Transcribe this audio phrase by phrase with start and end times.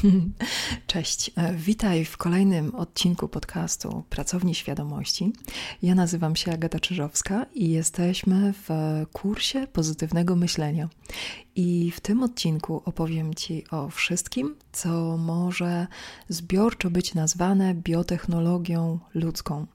[0.86, 5.32] Cześć, e, witaj w kolejnym odcinku podcastu Pracowni Świadomości.
[5.82, 8.68] Ja nazywam się Agata Czyżowska i jesteśmy w
[9.12, 10.88] kursie pozytywnego myślenia.
[11.56, 15.86] I w tym odcinku opowiem Ci o wszystkim, co może
[16.28, 19.66] zbiorczo być nazwane biotechnologią ludzką.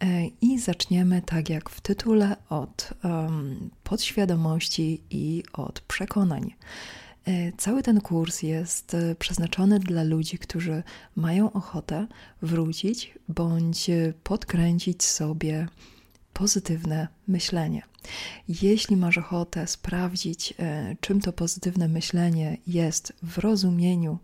[0.00, 6.54] E, I zaczniemy, tak jak w tytule, od um, podświadomości i od przekonań.
[7.28, 10.82] E, cały ten kurs jest e, przeznaczony dla ludzi, którzy
[11.16, 12.06] mają ochotę
[12.42, 13.90] wrócić bądź
[14.22, 15.68] podkręcić sobie
[16.32, 17.82] pozytywne myślenie.
[18.62, 24.18] Jeśli masz ochotę sprawdzić, e, czym to pozytywne myślenie jest w rozumieniu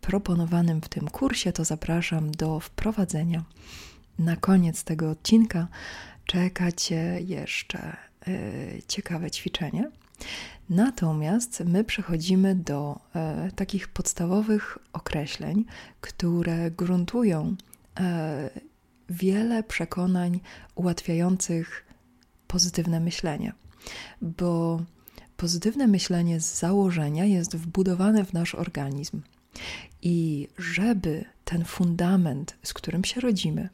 [0.00, 3.44] proponowanym w tym kursie, to zapraszam do wprowadzenia.
[4.18, 5.68] Na koniec tego odcinka
[6.26, 7.96] czeka Cię jeszcze
[8.88, 9.90] ciekawe ćwiczenie.
[10.70, 15.64] Natomiast my przechodzimy do e, takich podstawowych określeń,
[16.00, 17.56] które gruntują
[18.00, 18.50] e,
[19.10, 20.40] wiele przekonań
[20.74, 21.84] ułatwiających
[22.46, 23.52] pozytywne myślenie,
[24.22, 24.80] bo
[25.36, 29.22] pozytywne myślenie z założenia jest wbudowane w nasz organizm.
[30.02, 33.68] I żeby ten fundament, z którym się rodzimy,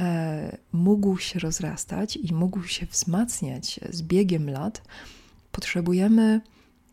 [0.00, 4.82] e, mógł się rozrastać i mógł się wzmacniać z biegiem lat,
[5.54, 6.40] potrzebujemy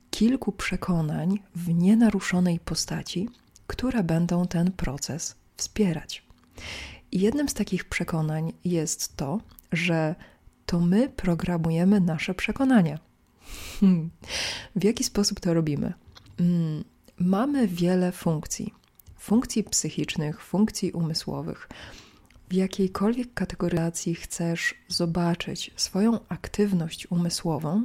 [0.09, 3.29] kilku przekonań w nienaruszonej postaci,
[3.67, 6.23] które będą ten proces wspierać.
[7.11, 9.39] I jednym z takich przekonań jest to,
[9.71, 10.15] że
[10.65, 12.99] to my programujemy nasze przekonania.
[13.79, 14.09] Hmm.
[14.75, 15.93] W jaki sposób to robimy?
[16.37, 16.83] Hmm.
[17.19, 18.73] Mamy wiele funkcji,
[19.17, 21.69] funkcji psychicznych, funkcji umysłowych.
[22.49, 27.83] W jakiejkolwiek kategoryzacji chcesz zobaczyć swoją aktywność umysłową,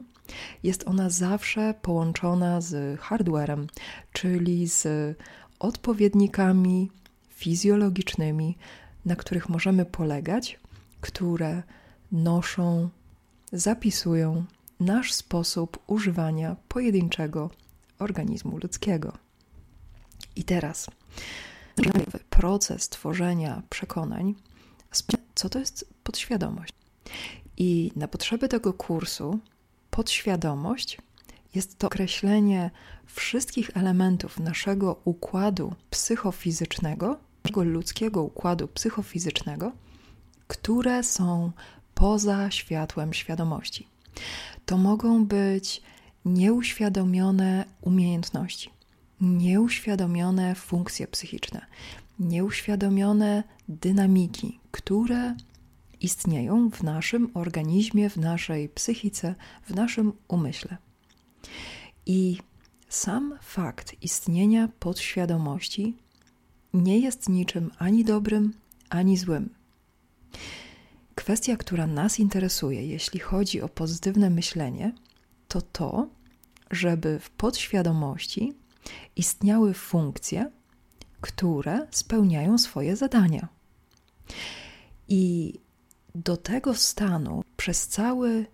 [0.63, 3.67] jest ona zawsze połączona z hardwarem,
[4.13, 4.89] czyli z
[5.59, 6.91] odpowiednikami
[7.31, 8.59] fizjologicznymi,
[9.05, 10.61] na których możemy polegać,
[11.01, 11.63] które
[12.13, 12.89] noszą,
[13.53, 14.45] zapisują
[14.81, 17.51] nasz sposób używania pojedynczego
[17.99, 19.13] organizmu ludzkiego.
[20.37, 20.87] I teraz
[22.31, 24.35] proces tworzenia przekonań,
[25.35, 26.73] co to jest podświadomość.
[27.57, 29.39] I na potrzeby tego kursu
[29.97, 30.99] podświadomość
[31.55, 32.71] jest to określenie
[33.07, 39.73] wszystkich elementów naszego układu psychofizycznego, naszego ludzkiego układu psychofizycznego,
[40.47, 41.53] które są
[41.95, 43.87] poza światłem świadomości.
[44.67, 45.83] To mogą być
[46.25, 48.71] nieuświadomione umiejętności,
[49.21, 51.67] nieuświadomione funkcje psychiczne,
[52.19, 55.35] nieuświadomione dynamiki, które
[56.01, 60.77] istnieją w naszym organizmie, w naszej psychice, w naszym umyśle.
[62.07, 62.39] I
[62.89, 65.97] sam fakt istnienia podświadomości
[66.75, 68.53] nie jest niczym ani dobrym,
[68.91, 69.51] ani złym.
[71.15, 74.93] Kwestia, która nas interesuje, jeśli chodzi o pozytywne myślenie,
[75.49, 76.09] to to,
[76.71, 78.53] żeby w podświadomości
[79.17, 80.51] istniały funkcje,
[81.21, 83.49] które spełniają swoje zadania.
[85.09, 85.55] I
[86.17, 88.47] do tego stanu przez cały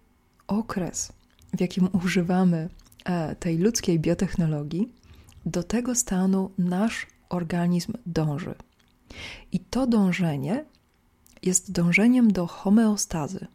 [0.47, 1.13] okres,
[1.57, 2.69] w jakim używamy
[3.05, 4.93] e, tej ludzkiej biotechnologii,
[5.47, 8.55] do tego stanu nasz organizm dąży.
[9.53, 10.65] I to dążenie
[11.43, 13.47] jest dążeniem do homeostazy,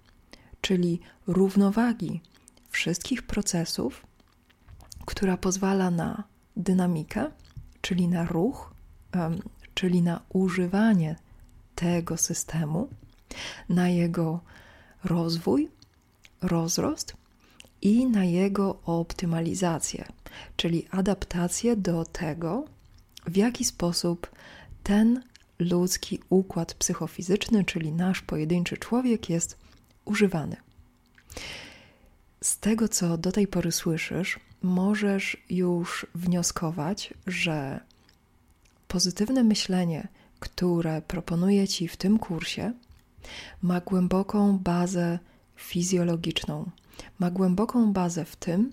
[0.62, 2.22] czyli równowagi
[2.70, 4.08] wszystkich procesów,
[5.06, 6.24] która pozwala na
[6.56, 7.32] dynamikę,
[7.82, 8.74] czyli na ruch,
[9.74, 11.16] czyli na używanie
[11.76, 12.90] tego systemu
[13.70, 14.40] na jego
[15.04, 15.70] rozwój,
[16.42, 17.16] rozrost
[17.82, 20.06] i na jego optymalizację,
[20.56, 22.66] czyli adaptację do tego,
[23.26, 24.32] w jaki sposób
[24.84, 25.24] ten
[25.60, 29.58] ludzki układ psychofizyczny, czyli nasz pojedynczy człowiek, jest
[30.06, 30.56] używany.
[32.42, 37.80] Z tego, co do tej pory słyszysz, możesz już wnioskować, że
[38.88, 40.08] pozytywne myślenie,
[40.40, 42.74] które proponuję Ci w tym kursie,
[43.62, 45.20] ma głęboką bazę
[45.56, 46.72] fizjologiczną,
[47.20, 48.72] ma głęboką bazę w tym,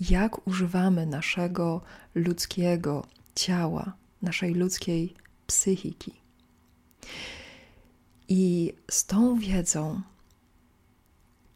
[0.00, 1.80] jak używamy naszego
[2.14, 3.92] ludzkiego ciała,
[4.22, 5.14] naszej ludzkiej
[5.46, 6.12] psychiki.
[8.28, 10.00] I z tą wiedzą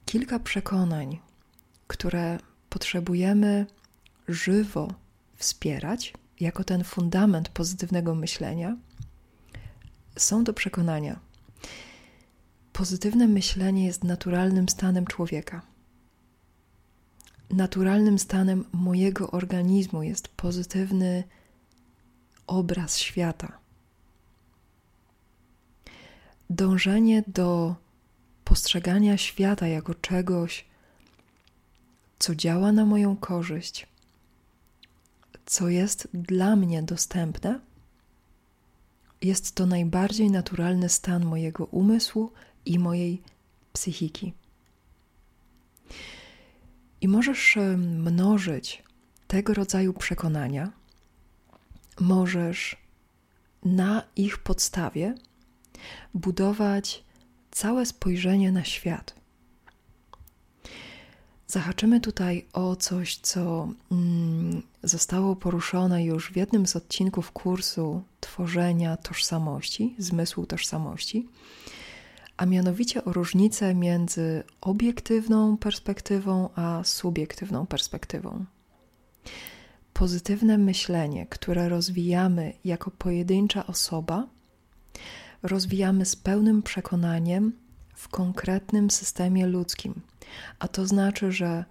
[0.07, 1.19] kilka przekonań,
[1.87, 2.39] które
[2.69, 3.67] potrzebujemy
[4.29, 4.95] żywo
[5.37, 8.77] wspierać jako ten fundament pozytywnego myślenia,
[10.17, 11.21] są to przekonania,
[12.79, 15.63] pozytywne myślenie jest naturalnym stanem człowieka.
[17.51, 21.25] Naturalnym stanem mojego organizmu jest pozytywny
[22.47, 23.59] obraz świata.
[26.51, 27.77] Dążenie do
[28.45, 30.65] postrzegania świata jako czegoś,
[32.19, 33.87] co działa na moją korzyść,
[35.47, 37.61] co jest dla mnie dostępne,
[39.23, 42.33] jest to najbardziej naturalny stan mojego umysłu
[42.69, 43.23] i mojej
[43.73, 44.33] psychiki.
[47.01, 48.83] I możesz mnożyć
[49.27, 50.73] tego rodzaju przekonania,
[52.01, 52.77] możesz
[53.65, 55.15] na ich podstawie
[56.15, 57.05] budować
[57.51, 59.15] całe spojrzenie na świat.
[61.47, 68.97] Zahaczymy tutaj o coś, co mm, zostało poruszone już w jednym z odcinków kursu tworzenia
[68.97, 71.29] tożsamości, zmysłu tożsamości,
[72.39, 78.45] a mianowicie o różnicę między obiektywną perspektywą a subiektywną perspektywą.
[79.93, 84.27] Pozytywne myślenie, które rozwijamy jako pojedyncza osoba,
[85.43, 87.53] rozwijamy z pełnym przekonaniem
[87.95, 89.95] w konkretnym systemie ludzkim.
[90.59, 91.65] A to znaczy, że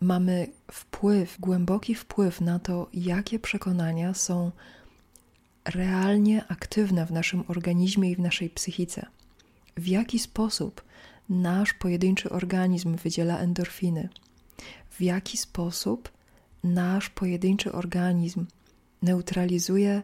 [0.00, 4.50] mamy wpływ, głęboki wpływ na to, jakie przekonania są
[5.64, 9.06] realnie aktywne w naszym organizmie i w naszej psychice.
[9.80, 10.84] W jaki sposób
[11.28, 14.08] nasz pojedynczy organizm wydziela endorfiny,
[14.90, 16.12] w jaki sposób
[16.64, 18.46] nasz pojedynczy organizm
[19.02, 20.02] neutralizuje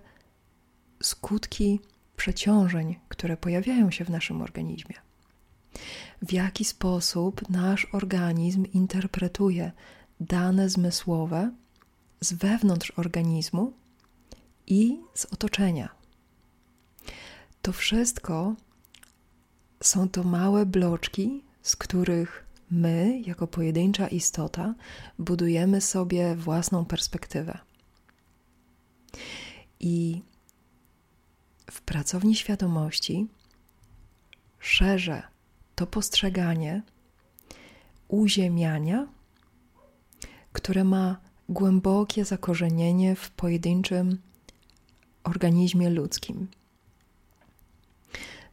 [1.02, 1.80] skutki
[2.16, 4.94] przeciążeń, które pojawiają się w naszym organizmie.
[6.22, 9.72] W jaki sposób nasz organizm interpretuje
[10.20, 11.50] dane zmysłowe
[12.20, 13.72] z wewnątrz organizmu
[14.66, 15.88] i z otoczenia.
[17.62, 18.54] To wszystko
[19.82, 24.74] są to małe bloczki, z których my, jako pojedyncza istota,
[25.18, 27.58] budujemy sobie własną perspektywę.
[29.80, 30.22] I
[31.70, 33.26] w pracowni świadomości
[34.58, 35.22] szerzę
[35.74, 36.82] to postrzeganie
[38.08, 39.06] uziemiania,
[40.52, 41.16] które ma
[41.48, 44.18] głębokie zakorzenienie w pojedynczym
[45.24, 46.48] organizmie ludzkim.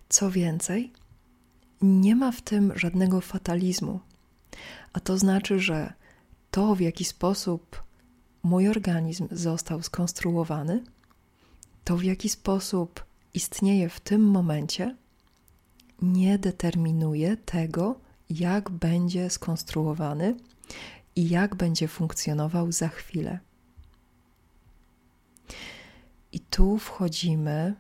[0.10, 0.94] Co więcej,
[1.84, 4.00] nie ma w tym żadnego fatalizmu,
[4.94, 5.94] a to znaczy, że
[6.52, 7.84] to, w jaki sposób
[8.44, 10.84] mój organizm został skonstruowany,
[11.84, 14.96] to w jaki sposób istnieje w tym momencie,
[16.02, 20.36] nie determinuje tego, jak będzie skonstruowany
[21.16, 23.40] i jak będzie funkcjonował za chwilę.
[26.32, 27.76] I tu wchodzimy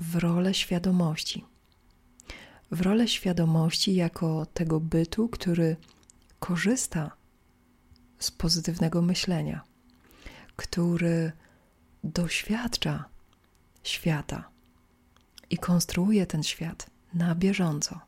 [0.00, 1.44] w rolę świadomości.
[2.70, 5.76] W rolę świadomości jako tego bytu, który
[6.38, 7.10] korzysta
[8.18, 9.64] z pozytywnego myślenia,
[10.56, 11.32] który
[12.04, 13.04] doświadcza
[13.82, 14.48] świata
[15.50, 18.00] i konstruuje ten świat na bieżąco.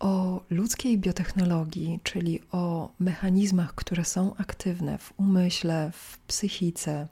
[0.00, 7.08] O ludzkiej biotechnologii, czyli o mechanizmach, które są aktywne w umyśle, w psychice,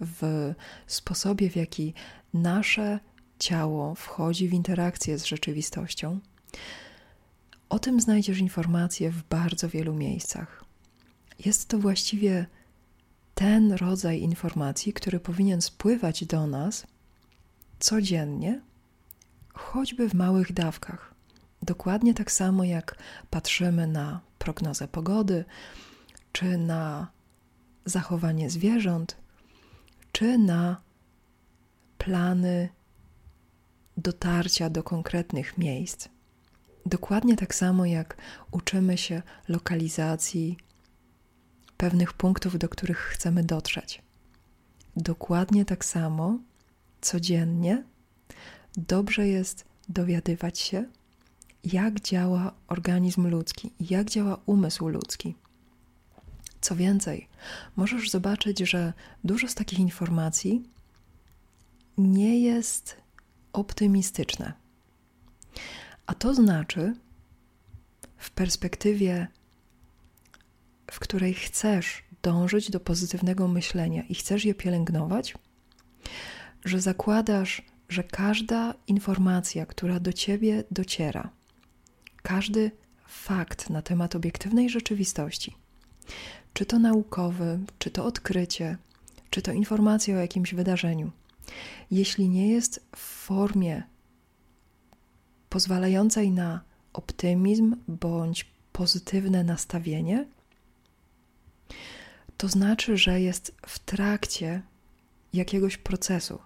[0.00, 0.52] w
[0.86, 1.94] sposobie, w jaki
[2.34, 3.00] nasze
[3.38, 6.20] ciało wchodzi w interakcję z rzeczywistością,
[7.68, 10.64] o tym znajdziesz informacje w bardzo wielu miejscach.
[11.38, 12.46] Jest to właściwie
[13.34, 16.86] ten rodzaj informacji, który powinien spływać do nas
[17.78, 18.60] codziennie,
[19.54, 21.19] choćby w małych dawkach.
[21.62, 22.96] Dokładnie tak samo jak
[23.30, 25.44] patrzymy na prognozę pogody,
[26.32, 27.08] czy na
[27.84, 29.16] zachowanie zwierząt,
[30.12, 30.80] czy na
[31.98, 32.68] plany
[33.96, 36.08] dotarcia do konkretnych miejsc.
[36.86, 38.16] Dokładnie tak samo jak
[38.50, 40.56] uczymy się lokalizacji
[41.76, 44.02] pewnych punktów, do których chcemy dotrzeć.
[44.96, 46.38] Dokładnie tak samo
[47.00, 47.84] codziennie
[48.76, 50.84] dobrze jest dowiadywać się,
[51.64, 55.34] jak działa organizm ludzki, jak działa umysł ludzki.
[56.60, 57.28] Co więcej,
[57.76, 58.92] możesz zobaczyć, że
[59.24, 60.62] dużo z takich informacji
[61.98, 62.96] nie jest
[63.52, 64.52] optymistyczne.
[66.06, 66.94] A to znaczy,
[68.16, 69.28] w perspektywie
[70.90, 75.34] w której chcesz dążyć do pozytywnego myślenia i chcesz je pielęgnować,
[76.64, 81.30] że zakładasz, że każda informacja, która do ciebie dociera,
[82.22, 82.70] każdy
[83.06, 85.54] fakt na temat obiektywnej rzeczywistości,
[86.52, 88.76] czy to naukowy, czy to odkrycie,
[89.30, 91.10] czy to informacja o jakimś wydarzeniu,
[91.90, 93.82] jeśli nie jest w formie
[95.48, 96.60] pozwalającej na
[96.92, 100.26] optymizm bądź pozytywne nastawienie,
[102.36, 104.62] to znaczy, że jest w trakcie
[105.32, 106.38] jakiegoś procesu.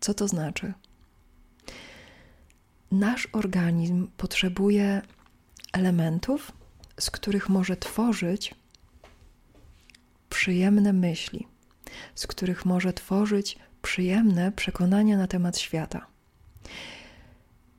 [0.00, 0.72] Co to znaczy?
[2.90, 5.02] Nasz organizm potrzebuje
[5.72, 6.52] elementów,
[7.00, 8.54] z których może tworzyć
[10.28, 11.46] przyjemne myśli,
[12.14, 16.06] z których może tworzyć przyjemne przekonania na temat świata.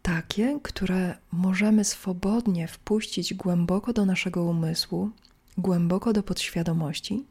[0.02, 5.10] Takie, które możemy swobodnie wpuścić głęboko do naszego umysłu,
[5.58, 7.26] głęboko do podświadomości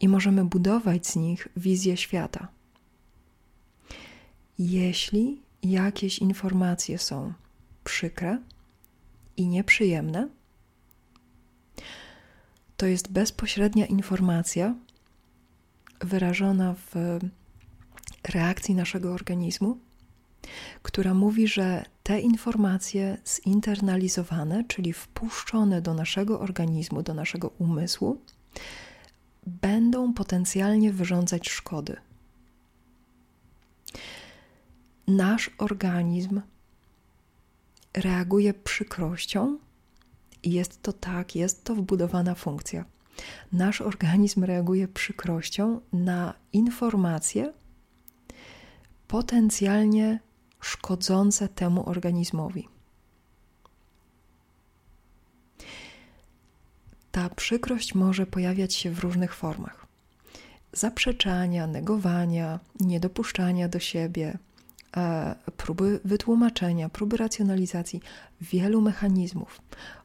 [0.00, 2.48] i możemy budować z nich wizję świata.
[4.58, 7.32] Jeśli jakieś informacje są
[7.84, 8.38] przykre
[9.36, 10.28] i nieprzyjemne,
[12.76, 14.74] to jest bezpośrednia informacja
[16.00, 17.18] wyrażona w
[18.28, 19.78] reakcji naszego organizmu,
[20.82, 28.20] która mówi, że te informacje zinternalizowane, czyli wpuszczone do naszego organizmu, do naszego umysłu,
[29.46, 31.96] będą potencjalnie wyrządzać szkody.
[35.08, 36.40] Nasz organizm
[37.94, 39.58] reaguje przykrością
[40.42, 42.84] i jest to tak, jest to wbudowana funkcja.
[43.52, 47.52] Nasz organizm reaguje przykrością na informacje
[49.06, 50.20] potencjalnie
[50.60, 52.68] szkodzące temu organizmowi.
[57.12, 59.86] Ta przykrość może pojawiać się w różnych formach:
[60.72, 64.38] zaprzeczania, negowania, niedopuszczania do siebie,
[65.56, 68.00] próby wytłumaczenia, próby racjonalizacji
[68.40, 69.60] wielu mechanizmów.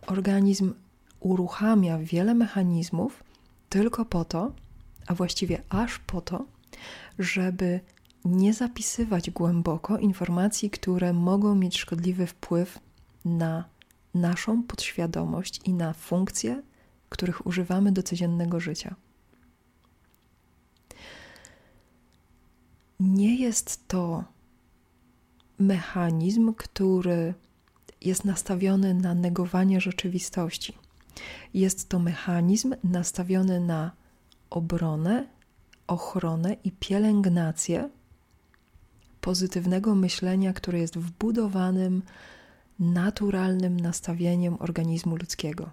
[0.07, 0.73] Organizm
[1.19, 3.23] uruchamia wiele mechanizmów
[3.69, 4.51] tylko po to,
[5.07, 6.45] a właściwie aż po to,
[7.19, 7.79] żeby
[8.25, 12.79] nie zapisywać głęboko informacji, które mogą mieć szkodliwy wpływ
[13.25, 13.65] na
[14.13, 16.61] naszą podświadomość i na funkcje,
[17.09, 18.95] których używamy do codziennego życia.
[22.99, 24.23] Nie jest to
[25.59, 27.33] mechanizm, który
[28.01, 30.77] jest nastawiony na negowanie rzeczywistości.
[31.53, 33.91] Jest to mechanizm nastawiony na
[34.49, 35.27] obronę,
[35.87, 37.89] ochronę i pielęgnację
[39.21, 42.01] pozytywnego myślenia, które jest wbudowanym,
[42.79, 45.69] naturalnym nastawieniem organizmu ludzkiego.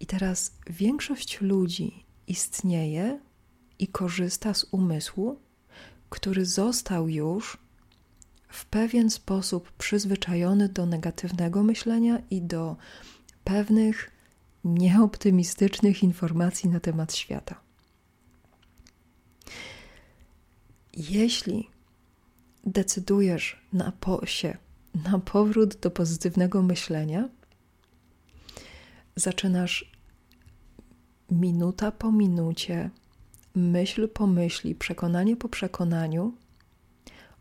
[0.00, 3.20] I teraz większość ludzi istnieje
[3.78, 5.38] i korzysta z umysłu,
[6.10, 7.58] który został już
[8.48, 12.76] w pewien sposób przyzwyczajony do negatywnego myślenia i do
[13.44, 14.10] pewnych
[14.64, 17.60] nieoptymistycznych informacji na temat świata.
[20.92, 21.70] Jeśli
[22.64, 24.56] decydujesz na po się,
[25.10, 27.28] na powrót do pozytywnego myślenia,
[29.16, 29.92] zaczynasz
[31.30, 32.90] minuta po minucie,
[33.56, 36.34] myśl po myśli, przekonanie po przekonaniu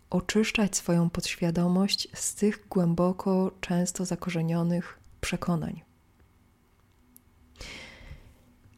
[0.10, 5.82] oczyszczać swoją podświadomość z tych głęboko, często zakorzenionych przekonań.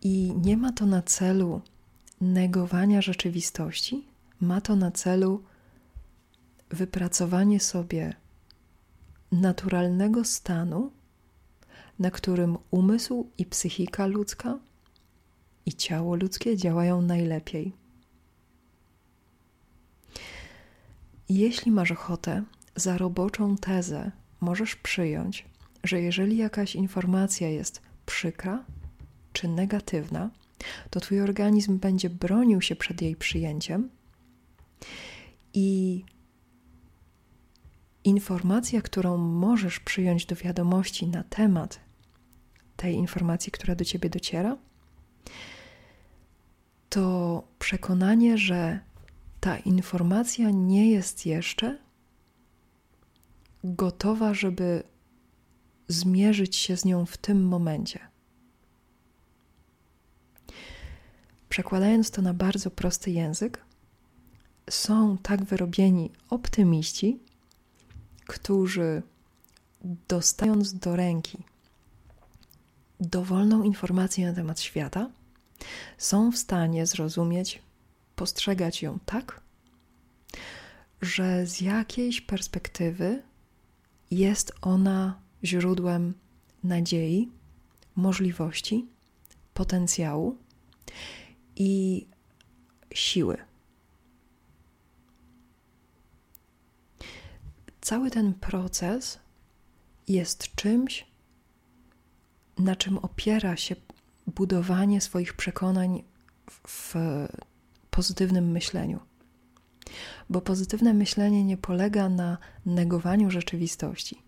[0.01, 1.62] I nie ma to na celu
[2.22, 4.08] negowania rzeczywistości,
[4.41, 5.44] ma to na celu
[6.70, 8.13] wypracowanie sobie
[9.32, 10.91] naturalnego stanu,
[12.00, 14.60] na którym umysł i psychika ludzka
[15.67, 17.74] i ciało ludzkie działają najlepiej.
[21.29, 22.43] Jeśli masz ochotę,
[22.75, 25.45] za roboczą tezę możesz przyjąć,
[25.83, 28.65] że jeżeli jakaś informacja jest przykra
[29.33, 30.29] czy negatywna,
[30.89, 33.89] to twój organizm będzie bronił się przed jej przyjęciem
[35.53, 36.03] i
[38.03, 41.79] informacja, którą możesz przyjąć do wiadomości na temat
[42.75, 44.57] tej informacji, która do ciebie dociera,
[46.89, 48.79] to przekonanie, że
[49.39, 51.77] ta informacja nie jest jeszcze
[53.63, 54.84] gotowa, żeby
[55.88, 58.00] zmierzyć się z nią w tym momencie.
[61.50, 63.65] Przekładając to na bardzo prosty język,
[64.70, 67.20] są tak wyrobieni optymiści,
[68.25, 69.01] którzy
[70.08, 71.38] dostając do ręki
[73.00, 75.10] dowolną informację na temat świata,
[75.98, 77.62] są w stanie zrozumieć,
[78.16, 79.42] postrzegać ją tak,
[81.02, 83.24] że z jakiejś perspektywy
[84.12, 86.14] jest ona źródłem
[86.64, 87.32] nadziei,
[87.96, 88.88] możliwości,
[89.54, 90.38] potencjału
[91.56, 92.08] i
[92.94, 93.38] siły.
[97.82, 99.20] Cały ten proces
[100.08, 101.08] jest czymś,
[102.58, 103.76] na czym opiera się
[104.27, 106.03] budowanie swoich przekonań
[106.67, 106.96] w
[107.89, 109.00] pozytywnym myśleniu.
[110.29, 114.22] Bo pozytywne myślenie nie polega na negowaniu rzeczywistości.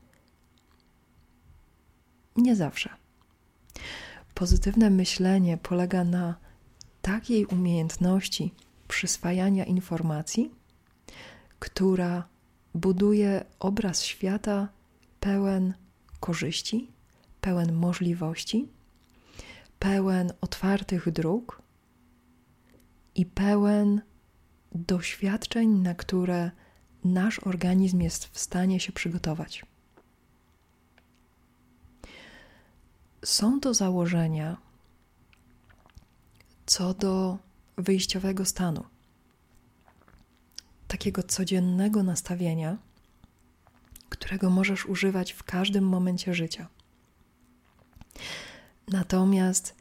[2.35, 2.89] Nie zawsze.
[4.33, 6.35] Pozytywne myślenie polega na
[7.01, 8.53] takiej umiejętności
[8.87, 10.51] przyswajania informacji,
[11.59, 12.27] która
[12.75, 14.69] buduje obraz świata
[15.19, 15.73] pełen
[16.19, 16.91] korzyści,
[17.41, 18.67] pełen możliwości,
[19.79, 21.61] pełen otwartych dróg
[23.15, 24.01] i pełen
[24.71, 26.51] doświadczeń, na które
[27.03, 29.65] nasz organizm jest w stanie się przygotować.
[33.25, 34.57] Są to założenia
[36.65, 37.37] co do
[37.77, 38.83] wyjściowego stanu,
[40.87, 42.77] takiego codziennego nastawienia,
[44.09, 46.67] którego możesz używać w każdym momencie życia.
[48.89, 49.75] Natomiast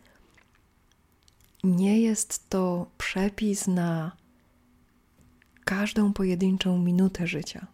[1.65, 4.17] nie jest to przepis na
[5.65, 7.67] każdą pojedynczą minutę życia.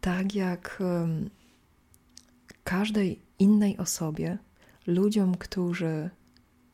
[0.00, 0.82] Tak jak
[2.64, 4.38] każdej innej osobie,
[4.86, 6.10] ludziom, którzy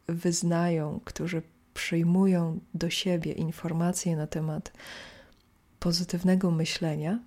[0.06, 1.42] wyznają, którzy
[1.74, 4.72] przyjmują do siebie informacje na temat
[5.78, 7.18] pozytywnego myślenia,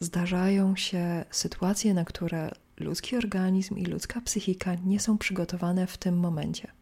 [0.00, 6.18] zdarzają się sytuacje, na które ludzki organizm i ludzka psychika nie są przygotowane w tym
[6.18, 6.72] momencie.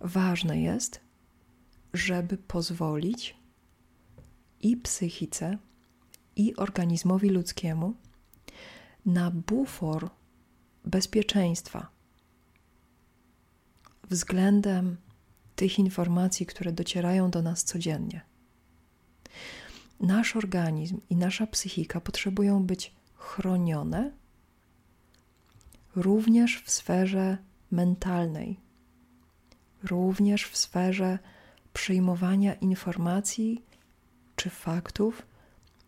[0.00, 1.00] Ważne jest,
[1.94, 3.36] żeby pozwolić
[4.60, 5.58] i psychice,
[6.36, 7.94] i organizmowi ludzkiemu
[9.06, 10.10] na bufor
[10.84, 11.88] bezpieczeństwa
[14.10, 14.96] względem
[15.56, 18.20] tych informacji, które docierają do nas codziennie.
[20.00, 24.12] Nasz organizm i nasza psychika potrzebują być chronione
[25.96, 27.38] również w sferze
[27.70, 28.60] mentalnej,
[29.82, 31.18] również w sferze
[31.72, 33.64] przyjmowania informacji
[34.36, 35.26] czy faktów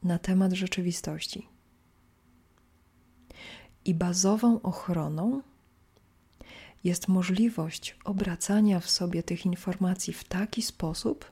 [0.02, 1.48] na temat rzeczywistości.
[3.84, 5.42] I bazową ochroną
[6.84, 11.30] jest możliwość obracania w sobie tych informacji w taki sposób,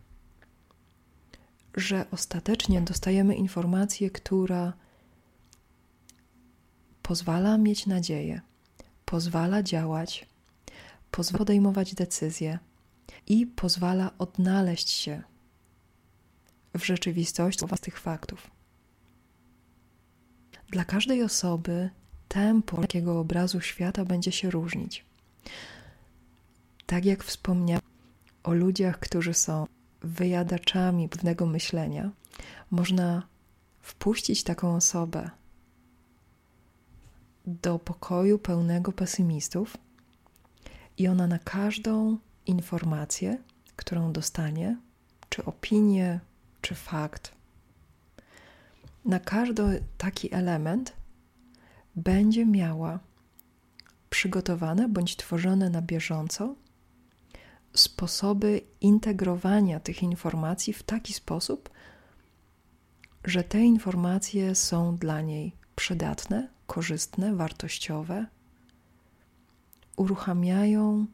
[1.76, 4.72] że ostatecznie dostajemy informację, która
[7.02, 8.40] pozwala mieć nadzieję,
[9.04, 10.26] pozwala działać,
[11.10, 12.58] pozwala podejmować decyzje
[13.26, 15.22] i pozwala odnaleźć się
[16.74, 18.50] w rzeczywistości z tych faktów.
[20.70, 21.90] Dla każdej osoby
[22.28, 25.04] tempo takiego obrazu świata będzie się różnić.
[26.86, 27.82] Tak jak wspomniałam
[28.42, 29.66] o ludziach, którzy są
[30.00, 32.10] wyjadaczami pewnego myślenia,
[32.70, 33.22] można
[33.80, 35.30] wpuścić taką osobę
[37.46, 39.76] do pokoju pełnego pesymistów
[40.98, 43.38] i ona na każdą informację,
[43.76, 44.76] którą dostanie,
[45.28, 46.20] czy opinię,
[46.60, 47.32] czy fakt,
[49.04, 50.92] na każdy taki element
[51.96, 52.98] będzie miała
[54.10, 56.54] przygotowane bądź tworzone na bieżąco
[57.74, 61.70] sposoby integrowania tych informacji w taki sposób,
[63.24, 68.26] że te informacje są dla niej przydatne, korzystne, wartościowe,
[69.96, 71.06] uruchamiają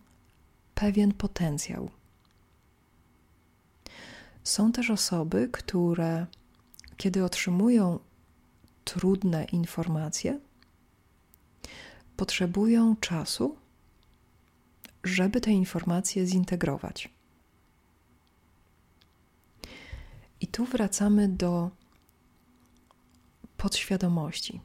[0.75, 1.91] pewien potencjał.
[4.45, 6.27] Są też osoby, które,
[6.97, 7.99] kiedy otrzymują
[8.85, 10.41] trudne informacje,
[12.17, 13.57] potrzebują czasu,
[15.05, 17.09] żeby te informacje zintegrować.
[20.41, 21.71] I tu wracamy do
[23.59, 24.61] podświadomości.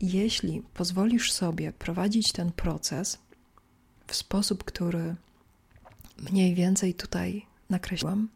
[0.00, 3.18] Jeśli pozwolisz sobie prowadzić ten proces
[4.06, 5.16] w sposób, który
[6.30, 8.28] mniej więcej tutaj nakreśliłam,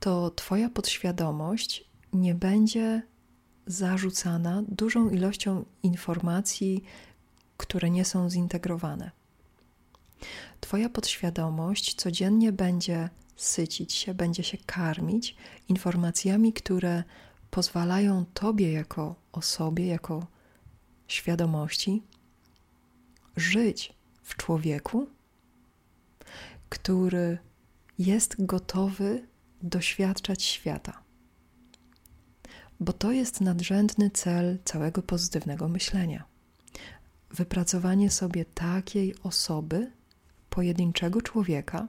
[0.00, 3.02] to Twoja podświadomość nie będzie
[3.66, 6.84] zarzucana dużą ilością informacji,
[7.56, 9.10] które nie są zintegrowane.
[10.60, 15.36] Twoja podświadomość codziennie będzie sycić się, będzie się karmić
[15.68, 17.04] informacjami, które
[17.50, 20.26] pozwalają Tobie jako osobie, jako
[21.08, 22.02] świadomości
[23.36, 25.06] żyć w człowieku,
[26.68, 27.38] który
[27.98, 29.28] jest gotowy
[29.62, 31.08] doświadczać świata
[32.80, 36.24] bo to jest nadrzędny cel całego pozytywnego myślenia.
[37.30, 39.92] Wypracowanie sobie takiej osoby,
[40.50, 41.88] pojedynczego człowieka,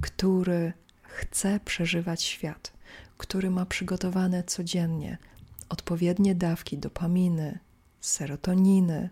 [0.00, 2.72] który chce przeżywać świat,
[3.18, 5.18] który ma przygotowane codziennie
[5.68, 7.58] odpowiednie dawki dopaminy,
[8.00, 9.10] serotoniny,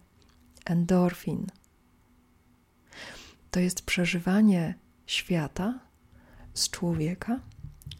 [0.65, 1.47] endorfin.
[3.51, 4.75] To jest przeżywanie
[5.07, 5.81] świata
[6.55, 7.41] z człowieka,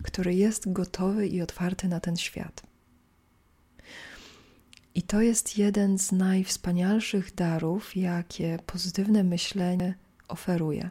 [0.03, 2.63] który jest gotowy i otwarty na ten świat.
[4.95, 9.95] I to jest jeden z najwspanialszych darów, jakie pozytywne myślenie
[10.29, 10.91] oferuje.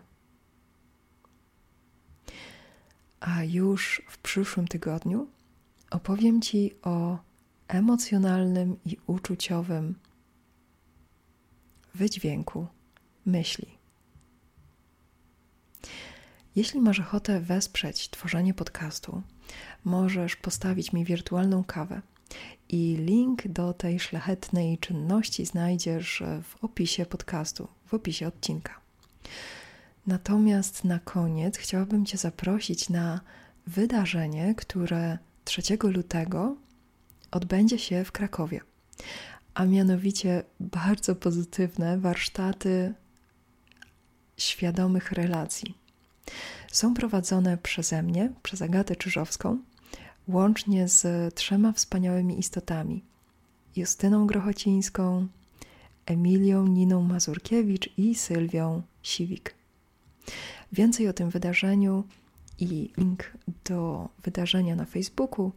[3.26, 5.28] A już w przyszłym tygodniu
[5.92, 7.18] opowiem Ci o
[7.68, 9.96] emocjonalnym i uczuciowym
[11.96, 12.68] wydźwięku
[13.26, 13.78] myśli.
[16.56, 19.22] Jeśli masz ochotę wesprzeć tworzenie podcastu,
[19.84, 22.02] możesz postawić mi wirtualną kawę.
[22.70, 28.82] I link do tej szlachetnej czynności znajdziesz w opisie podcastu, w opisie odcinka.
[30.08, 33.22] Natomiast na koniec chciałabym Cię zaprosić na
[33.68, 36.56] wydarzenie, które 3 lutego
[37.32, 38.62] odbędzie się w Krakowie,
[39.54, 42.94] a mianowicie bardzo pozytywne warsztaty
[44.38, 45.78] świadomych relacji.
[46.72, 49.58] Są prowadzone przeze mnie, przez Agatę Czyżowską,
[50.28, 53.04] łącznie z trzema wspaniałymi istotami:
[53.76, 55.28] Justyną Grochocińską,
[56.06, 59.63] Emilią Niną Mazurkiewicz i Sylwią Siwik.
[60.72, 62.04] Więcej o tym wydarzeniu
[62.60, 63.34] i link
[63.66, 65.52] do wydarzenia na Facebooku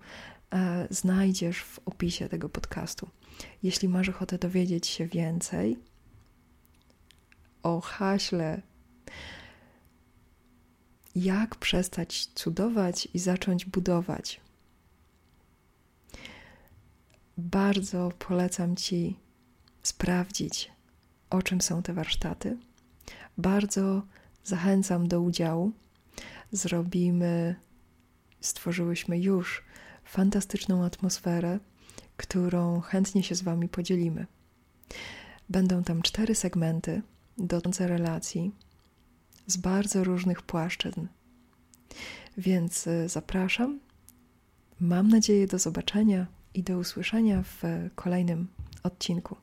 [0.53, 3.09] e, znajdziesz w opisie tego podcastu.
[3.63, 5.79] Jeśli masz ochotę dowiedzieć się więcej
[7.63, 8.63] o haśle,
[11.15, 14.41] jak przestać cudować i zacząć budować,
[17.39, 19.17] bardzo polecam Ci
[19.83, 20.73] sprawdzić,
[21.31, 22.57] o czym są te warsztaty.
[23.39, 24.03] Bardzo
[24.47, 25.73] zachęcam do udziału.
[26.53, 27.55] Zrobimy,
[28.41, 29.65] stworzyłyśmy już
[30.05, 31.59] fantastyczną atmosferę,
[32.17, 34.27] którą chętnie się z Wami podzielimy.
[35.49, 37.03] Będą tam cztery segmenty
[37.39, 38.53] dotyczące relacji
[39.47, 41.07] z bardzo różnych płaszczyzn.
[42.39, 43.81] Więc y, zapraszam.
[44.81, 47.63] Mam nadzieję do zobaczenia i do usłyszenia w
[47.95, 48.49] kolejnym
[48.83, 49.37] odcinku.